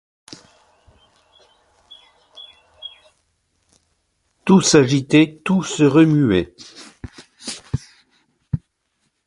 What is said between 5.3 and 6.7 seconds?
tout se remuait.